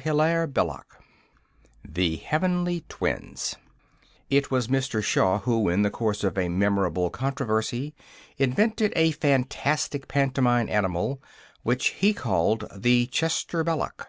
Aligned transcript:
HILAIRE 0.00 0.46
BELLOC 0.46 1.00
1. 1.82 1.92
THE 1.94 2.14
HEAVENLY 2.18 2.84
TWINS 2.88 3.56
It 4.30 4.48
was 4.48 4.68
Mr. 4.68 5.02
Shaw 5.02 5.40
who, 5.40 5.68
in 5.68 5.82
the 5.82 5.90
course 5.90 6.22
of 6.22 6.38
a 6.38 6.48
memorable 6.48 7.10
controversy, 7.10 7.96
invented 8.36 8.92
a 8.94 9.10
fantastic 9.10 10.06
pantomime 10.06 10.68
animal, 10.68 11.20
which 11.64 11.88
he 12.00 12.14
called 12.14 12.64
the 12.72 13.06
"Chester 13.06 13.64
Belloc." 13.64 14.06